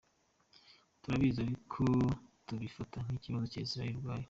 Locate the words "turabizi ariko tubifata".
1.01-2.97